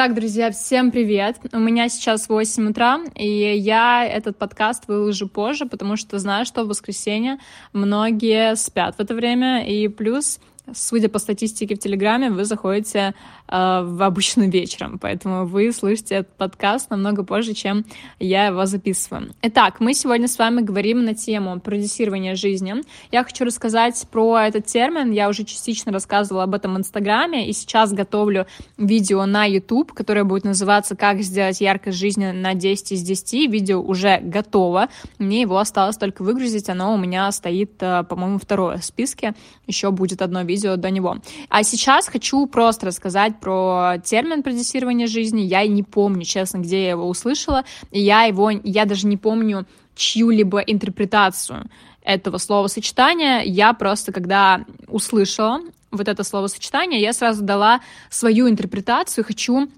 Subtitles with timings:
[0.00, 1.36] Так, друзья, всем привет!
[1.52, 6.64] У меня сейчас 8 утра, и я этот подкаст выложу позже, потому что знаю, что
[6.64, 7.36] в воскресенье
[7.74, 10.40] многие спят в это время, и плюс
[10.74, 13.14] судя по статистике в Телеграме, вы заходите
[13.48, 17.84] э, в обычным вечером, поэтому вы слышите этот подкаст намного позже, чем
[18.18, 19.32] я его записываю.
[19.42, 22.74] Итак, мы сегодня с вами говорим на тему продюсирования жизни.
[23.10, 27.52] Я хочу рассказать про этот термин, я уже частично рассказывала об этом в Инстаграме, и
[27.52, 28.46] сейчас готовлю
[28.76, 33.48] видео на YouTube, которое будет называться «Как сделать яркость жизни на 10 из 10».
[33.50, 38.78] Видео уже готово, мне его осталось только выгрузить, оно у меня стоит, э, по-моему, второе
[38.78, 39.34] в списке,
[39.66, 41.16] еще будет одно видео видео до него.
[41.48, 45.40] А сейчас хочу просто рассказать про термин продюсирования жизни.
[45.40, 47.64] Я не помню, честно, где я его услышала.
[47.90, 51.64] И я его, я даже не помню чью-либо интерпретацию
[52.02, 53.42] этого словосочетания.
[53.42, 55.60] Я просто, когда услышала
[55.90, 59.24] вот это словосочетание, я сразу дала свою интерпретацию.
[59.24, 59.68] Хочу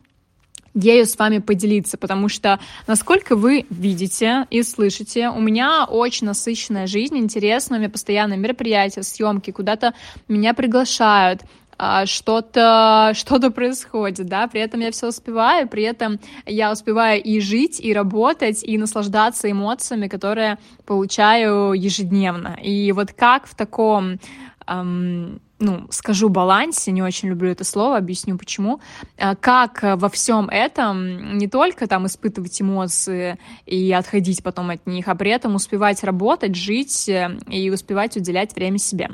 [0.74, 6.86] ею с вами поделиться, потому что, насколько вы видите и слышите, у меня очень насыщенная
[6.86, 9.94] жизнь, интересная, у меня постоянные мероприятия, съемки, куда-то
[10.28, 11.42] меня приглашают,
[11.78, 17.40] а, что-то что происходит, да, при этом я все успеваю, при этом я успеваю и
[17.40, 22.56] жить, и работать, и наслаждаться эмоциями, которые получаю ежедневно.
[22.62, 24.20] И вот как в таком
[24.66, 28.80] эм, ну, скажу балансе, не очень люблю это слово, объясню почему,
[29.16, 35.06] а, как во всем этом не только там испытывать эмоции и отходить потом от них,
[35.06, 39.10] а при этом успевать работать, жить э, и успевать уделять время себе.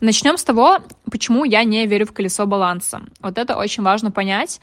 [0.00, 0.78] Начнем с того,
[1.10, 3.02] почему я не верю в колесо баланса.
[3.20, 4.60] Вот это очень важно понять,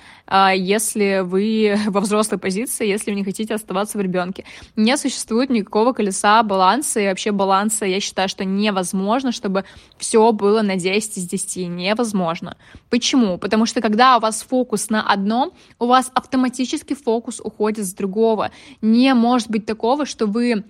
[0.55, 4.45] если вы во взрослой позиции, если вы не хотите оставаться в ребенке.
[4.75, 9.65] Не существует никакого колеса баланса, и вообще баланса, я считаю, что невозможно, чтобы
[9.97, 12.57] все было на 10 из 10 невозможно.
[12.89, 13.37] Почему?
[13.37, 18.51] Потому что когда у вас фокус на одном, у вас автоматически фокус уходит с другого.
[18.81, 20.63] Не может быть такого, что вы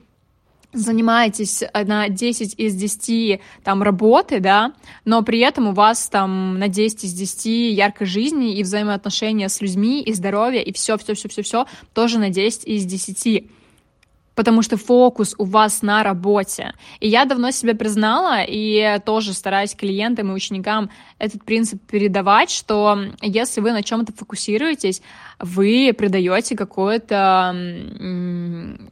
[0.74, 4.74] занимаетесь на 10 из 10 там работы, да,
[5.06, 9.62] но при этом у вас там на 10 из 10 яркой жизни и взаимоотношения с
[9.62, 13.50] людьми, и здоровье, и все, все, все, все, все тоже на 10 из 10
[14.36, 16.74] потому что фокус у вас на работе.
[17.00, 23.00] И я давно себе признала, и тоже стараюсь клиентам и ученикам этот принцип передавать, что
[23.22, 25.02] если вы на чем-то фокусируетесь,
[25.40, 27.56] вы придаете какую-то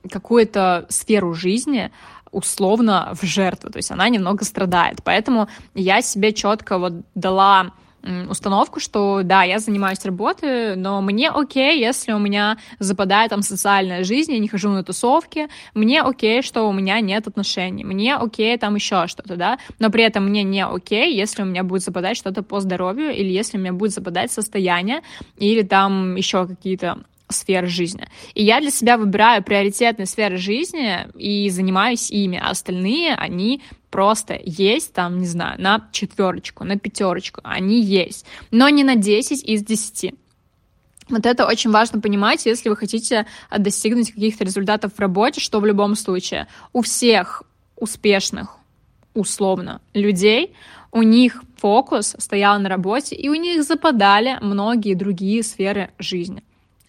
[0.09, 1.92] какую-то сферу жизни
[2.32, 5.03] условно в жертву, то есть она немного страдает.
[5.03, 7.72] Поэтому я себе четко вот дала
[8.30, 14.03] установку, что да, я занимаюсь работой, но мне окей, если у меня западает там социальная
[14.03, 18.58] жизнь, я не хожу на тусовки, мне окей, что у меня нет отношений, мне окей
[18.58, 22.18] там еще что-то, да, но при этом мне не окей, если у меня будет западать
[22.18, 25.02] что-то по здоровью или если у меня будет западать состояние
[25.38, 28.08] или там еще какие-то сфер жизни.
[28.34, 33.62] И я для себя выбираю приоритетные сферы жизни и занимаюсь ими, а остальные, они
[33.94, 39.44] просто есть там, не знаю, на четверочку, на пятерочку, они есть, но не на 10
[39.44, 40.16] из 10.
[41.09, 45.66] Вот это очень важно понимать, если вы хотите достигнуть каких-то результатов в работе, что в
[45.68, 47.44] любом случае у всех
[47.76, 48.58] успешных,
[49.14, 50.56] условно, людей,
[50.92, 56.44] у них фокус стоял на работе, и у них западали многие другие сферы жизни.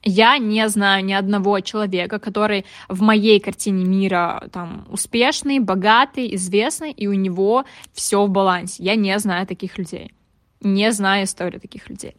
[0.04, 6.92] Я не знаю ни одного человека, который в моей картине мира там успешный, богатый, известный,
[6.92, 8.82] и у него все в балансе.
[8.84, 10.12] Я не знаю таких людей.
[10.60, 12.14] Не знаю историю таких людей.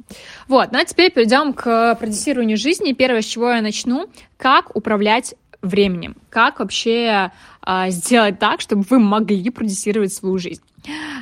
[0.47, 2.93] Вот, ну а теперь перейдем к продюсированию жизни.
[2.93, 4.07] Первое, с чего я начну,
[4.37, 7.31] как управлять временем, как вообще
[7.61, 10.61] а, сделать так, чтобы вы могли продюсировать свою жизнь.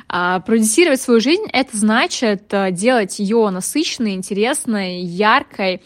[0.08, 5.82] А, продюсировать свою жизнь это значит а, делать ее насыщенной, интересной, яркой,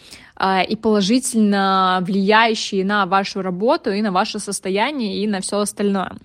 [0.68, 6.16] и положительно влияющие на вашу работу и на ваше состояние и на все остальное.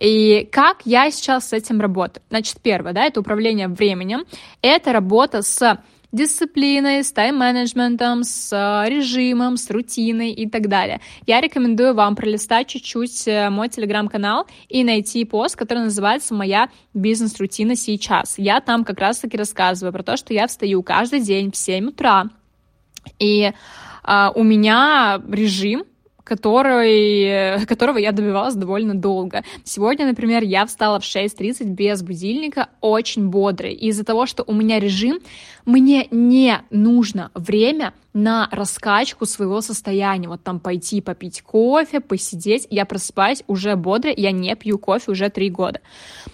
[0.00, 2.22] И как я сейчас с этим работаю?
[2.30, 4.24] Значит, первое, да, это управление временем,
[4.60, 5.78] это работа с
[6.12, 8.50] дисциплиной, с тайм-менеджментом, с
[8.88, 11.00] режимом, с рутиной и так далее.
[11.26, 17.76] Я рекомендую вам пролистать чуть-чуть э, мой телеграм-канал и найти пост, который называется «Моя бизнес-рутина
[17.76, 18.38] сейчас».
[18.38, 22.28] Я там как раз-таки рассказываю про то, что я встаю каждый день в 7 утра,
[23.18, 23.52] и
[24.02, 25.84] а, у меня режим,
[26.24, 29.42] который, которого я добивалась довольно долго.
[29.64, 33.72] Сегодня, например, я встала в 6.30 без будильника, очень бодрый.
[33.72, 35.20] Из-за того, что у меня режим,
[35.66, 42.84] мне не нужно время на раскачку своего состояния, вот там пойти попить кофе, посидеть, я
[42.84, 45.80] просыпаюсь уже бодро, я не пью кофе уже три года.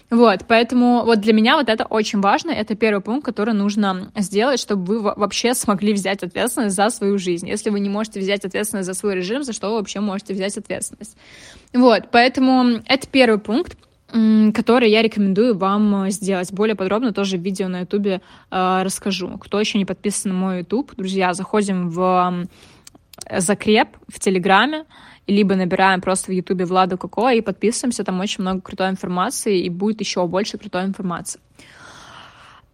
[0.08, 4.61] Вот, поэтому вот для меня вот это очень важно, это первый пункт, который нужно сделать,
[4.61, 7.49] чтобы вы вообще смогли взять ответственность за свою жизнь.
[7.49, 10.56] Если вы не можете взять ответственность за свой режим, за что вы вообще можете взять
[10.56, 11.17] ответственность?
[11.75, 13.76] Вот, поэтому это первый пункт
[14.08, 16.53] который я рекомендую вам сделать.
[16.53, 18.20] Более подробно тоже в видео на ютубе
[18.50, 19.37] э, расскажу.
[19.38, 22.47] Кто еще не подписан на мой ютуб, друзья, заходим в
[23.31, 24.85] закреп в Телеграме,
[25.26, 29.69] либо набираем просто в Ютубе Влада Коко и подписываемся, там очень много крутой информации, и
[29.69, 31.41] будет еще больше крутой информации.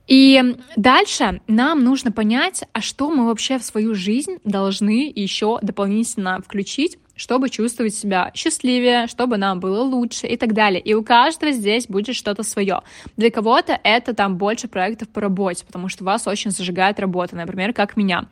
[0.07, 6.41] И дальше нам нужно понять, а что мы вообще в свою жизнь должны еще дополнительно
[6.41, 10.81] включить, чтобы чувствовать себя счастливее, чтобы нам было лучше и так далее.
[10.81, 12.81] И у каждого здесь будет что-то свое.
[13.17, 17.73] Для кого-то это там больше проектов по работе, потому что вас очень зажигает работа, например,
[17.73, 18.27] как меня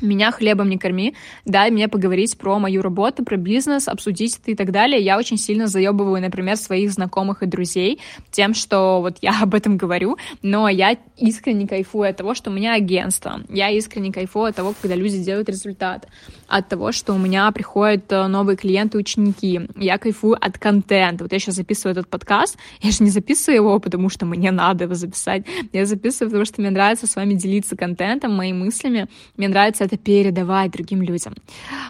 [0.00, 1.14] меня хлебом не корми,
[1.44, 5.00] дай мне поговорить про мою работу, про бизнес, обсудить это и так далее.
[5.00, 8.00] Я очень сильно заебываю, например, своих знакомых и друзей
[8.30, 12.52] тем, что вот я об этом говорю, но я искренне кайфую от того, что у
[12.52, 13.40] меня агентство.
[13.48, 16.06] Я искренне кайфую от того, когда люди делают результат,
[16.48, 19.60] от того, что у меня приходят э, новые клиенты, ученики.
[19.76, 21.24] Я кайфую от контента.
[21.24, 24.84] Вот я сейчас записываю этот подкаст, я же не записываю его, потому что мне надо
[24.84, 25.44] его записать.
[25.72, 29.08] Я записываю, потому что мне нравится с вами делиться контентом, моими мыслями.
[29.36, 31.34] Мне нравится это передавать другим людям.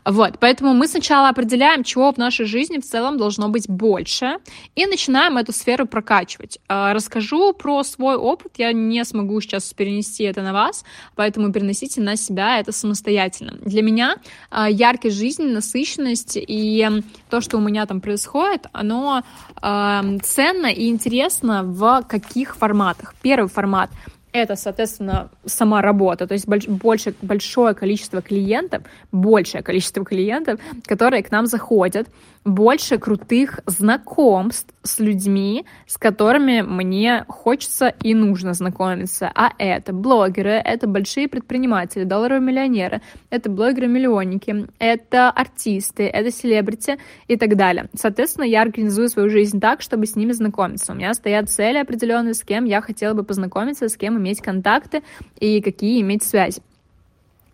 [0.04, 4.36] Вот, поэтому мы сначала определяем, чего в нашей жизни в целом должно быть больше,
[4.74, 6.58] и начинаем эту сферу прокачивать.
[6.68, 10.84] А, расскажу про свой опыт, я не смогу сейчас перенести это на вас,
[11.14, 13.58] поэтому переносите на себя это самостоятельно.
[13.64, 14.16] Для меня
[14.50, 16.88] а, яркость жизни, насыщенность и
[17.28, 19.22] то, что у меня там происходит, оно
[19.62, 23.14] э, ценно и интересно в каких форматах.
[23.22, 23.90] Первый формат
[24.32, 28.82] это, соответственно, сама работа, то есть больш, больше, большое количество клиентов,
[29.12, 32.08] большее количество клиентов, которые к нам заходят,
[32.44, 39.30] больше крутых знакомств с людьми, с которыми мне хочется и нужно знакомиться.
[39.34, 46.98] А это блогеры, это большие предприниматели, долларовые миллионеры, это блогеры-миллионники, это артисты, это селебрити
[47.28, 47.90] и так далее.
[47.94, 50.92] Соответственно, я организую свою жизнь так, чтобы с ними знакомиться.
[50.92, 55.02] У меня стоят цели определенные, с кем я хотела бы познакомиться, с кем иметь контакты
[55.40, 56.62] и какие иметь связи.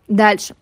[0.07, 0.55] Дальше.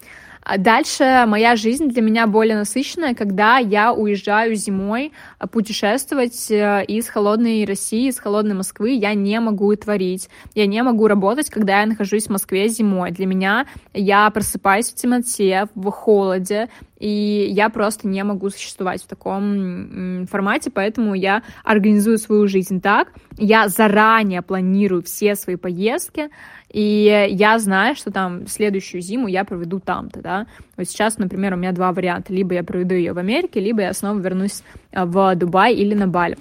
[0.45, 6.86] А дальше моя жизнь для меня более насыщенная, когда я уезжаю зимой э, путешествовать э,
[6.88, 11.80] из холодной России, из холодной Москвы, я не могу творить, я не могу работать, когда
[11.80, 13.09] я нахожусь в Москве зимой.
[13.09, 16.69] Для меня я просыпаюсь в темноте, в холоде,
[17.00, 23.12] и я просто не могу существовать в таком формате, поэтому я организую свою жизнь так,
[23.38, 26.30] я заранее планирую все свои поездки,
[26.69, 30.47] и я знаю, что там следующую зиму я проведу там-то, да.
[30.77, 32.33] Вот сейчас, например, у меня два варианта.
[32.33, 36.07] Либо я проведу ее в Америке, либо я снова вернусь а, в Дубай или на
[36.07, 36.38] Бали.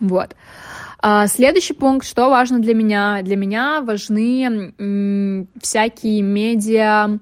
[0.00, 0.34] Вот.
[1.00, 3.22] А, следующий пункт, что важно для меня?
[3.22, 4.74] Для меня важны
[5.60, 7.18] всякие медиа,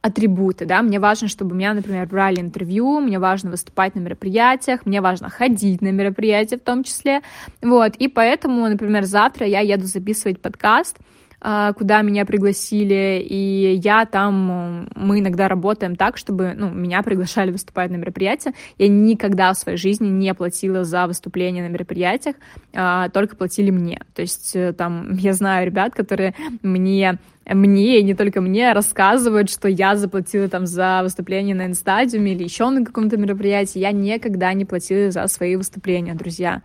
[0.00, 5.00] атрибуты, да, мне важно, чтобы меня, например, брали интервью, мне важно выступать на мероприятиях, мне
[5.00, 7.22] важно ходить на мероприятия в том числе,
[7.60, 10.98] вот, и поэтому, например, завтра я еду записывать подкаст,
[11.40, 17.90] куда меня пригласили, и я там, мы иногда работаем так, чтобы, ну, меня приглашали выступать
[17.90, 18.54] на мероприятия.
[18.76, 22.36] Я никогда в своей жизни не платила за выступления на мероприятиях,
[22.74, 24.00] а, только платили мне.
[24.14, 27.18] То есть э, там я знаю ребят, которые мне
[27.54, 32.44] мне, и не только мне, рассказывают, что я заплатила там за выступление на инстадиуме или
[32.44, 33.78] еще на каком-то мероприятии.
[33.78, 36.62] Я никогда не платила за свои выступления, друзья.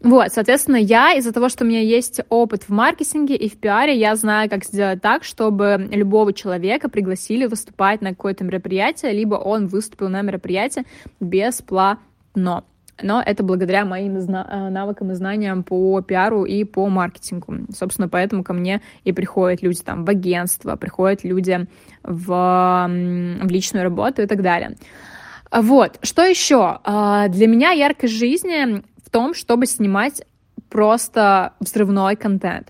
[0.00, 3.96] Вот, соответственно, я из-за того, что у меня есть опыт в маркетинге и в пиаре,
[3.96, 9.66] я знаю, как сделать так, чтобы любого человека пригласили выступать на какое-то мероприятие, либо он
[9.66, 10.84] выступил на мероприятие
[11.20, 12.64] бесплатно
[13.02, 17.66] но это благодаря моим э, навыкам и знаниям по пиару и по маркетингу.
[17.74, 21.66] Собственно, поэтому ко мне и приходят люди там в агентство, приходят люди
[22.02, 24.76] в, в личную работу и так далее.
[25.50, 26.78] Вот, что еще?
[26.84, 30.22] А, для меня яркость жизни в том, чтобы снимать
[30.68, 32.68] просто взрывной контент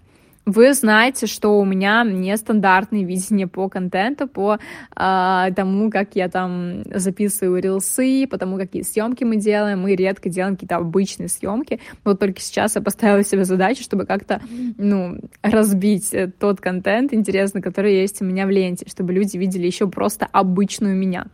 [0.48, 6.84] вы знаете, что у меня нестандартное видение по контенту, по э, тому, как я там
[6.86, 9.82] записываю рилсы, по тому, какие съемки мы делаем.
[9.82, 11.80] Мы редко делаем какие-то обычные съемки.
[12.02, 14.40] Вот только сейчас я поставила себе задачу, чтобы как-то,
[14.78, 19.86] ну, разбить тот контент интересный, который есть у меня в ленте, чтобы люди видели еще
[19.86, 21.26] просто обычную меня.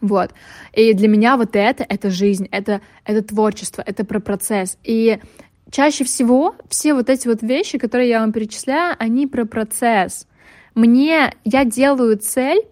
[0.00, 0.30] Вот.
[0.74, 4.78] И для меня вот это, это жизнь, это, это творчество, это про процесс.
[4.84, 5.18] И
[5.72, 10.28] чаще всего все вот эти вот вещи, которые я вам перечисляю, они про процесс.
[10.74, 12.62] Мне, я делаю цель,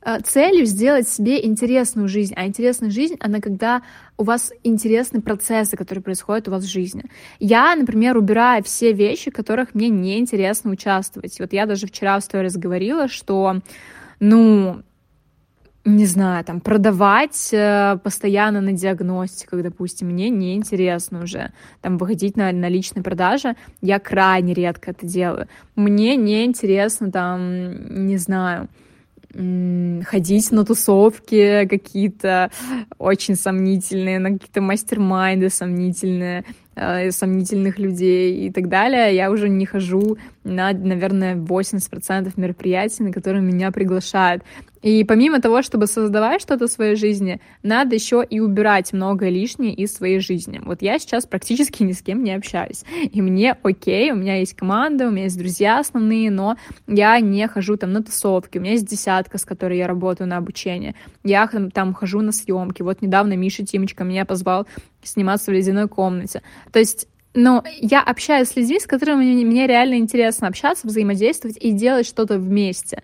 [0.00, 2.32] э, целью сделать себе интересную жизнь.
[2.36, 3.82] А интересная жизнь, она когда
[4.16, 7.04] у вас интересны процессы, которые происходят у вас в жизни.
[7.40, 11.38] Я, например, убираю все вещи, в которых мне неинтересно участвовать.
[11.38, 13.60] Вот я даже вчера в сторис говорила, что,
[14.20, 14.82] ну,
[15.86, 21.52] не знаю, там, продавать э, постоянно на диагностиках, допустим, мне неинтересно уже.
[21.80, 25.46] Там, выходить на, на личные продажи, я крайне редко это делаю.
[25.76, 28.68] Мне неинтересно, там, не знаю,
[29.32, 32.50] ходить на тусовки какие-то
[32.98, 36.44] очень сомнительные, на какие-то мастер-майнды сомнительные,
[36.76, 39.14] э, сомнительных людей и так далее.
[39.14, 44.44] Я уже не хожу на, наверное, 80% мероприятий, на которые меня приглашают.
[44.82, 49.74] И помимо того, чтобы создавать что-то в своей жизни, надо еще и убирать многое лишнее
[49.74, 50.60] из своей жизни.
[50.64, 52.84] Вот я сейчас практически ни с кем не общаюсь.
[53.12, 56.56] И мне окей, у меня есть команда, у меня есть друзья основные, но
[56.86, 58.58] я не хожу там на тусовки.
[58.58, 60.94] У меня есть десятка, с которой я работаю на обучение.
[61.24, 62.82] Я там, там хожу на съемки.
[62.82, 64.68] Вот недавно Миша Тимочка меня позвал
[65.06, 66.42] сниматься в ледяной комнате.
[66.72, 71.58] То есть но я общаюсь с людьми, с которыми мне, мне реально интересно общаться, взаимодействовать
[71.60, 73.02] и делать что-то вместе.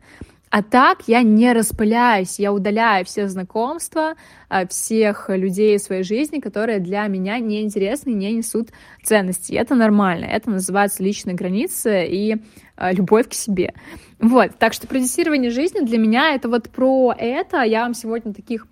[0.53, 4.17] А так я не распыляюсь, я удаляю все знакомства,
[4.51, 8.69] а, всех людей в своей жизни, которые для меня неинтересны и не несут
[9.03, 9.55] ценности.
[9.55, 12.37] Это нормально, это называется личные границы и
[12.77, 13.73] а, любовь к себе.
[14.19, 17.63] Вот, так что продюсирование жизни для меня это вот про это.
[17.63, 18.67] Я вам сегодня таких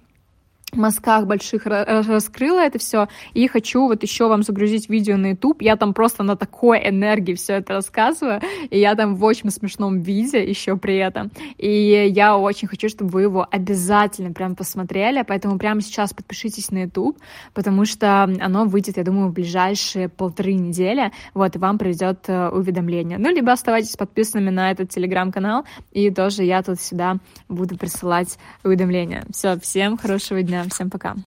[0.77, 5.63] мазках больших раскрыла это все и хочу вот еще вам загрузить видео на YouTube.
[5.63, 10.01] Я там просто на такой энергии все это рассказываю, и я там в очень смешном
[10.01, 11.31] виде еще при этом.
[11.59, 16.83] И я очень хочу, чтобы вы его обязательно прям посмотрели, поэтому прямо сейчас подпишитесь на
[16.83, 17.19] YouTube,
[17.55, 22.49] потому что оно выйдет, я думаю, в ближайшие полторы недели, вот, и вам придет э,
[22.49, 23.19] уведомление.
[23.19, 27.17] Ну, либо оставайтесь подписанными на этот телеграм-канал, и тоже я тут сюда
[27.49, 29.25] буду присылать уведомления.
[29.33, 30.60] Все, всем хорошего дня.
[30.69, 31.17] Всем пока.